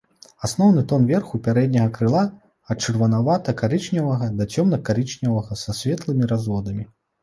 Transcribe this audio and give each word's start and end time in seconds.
Асноўны 0.47 0.83
тон 0.91 1.03
верху 1.11 1.39
пярэдняга 1.47 1.91
крыла 1.99 2.23
ад 2.71 2.77
чырванавата-карычневага 2.87 4.35
да 4.41 4.51
цёмна-карычневага 4.53 5.63
са 5.65 5.71
светлымі 5.85 6.23
разводамі. 6.37 6.93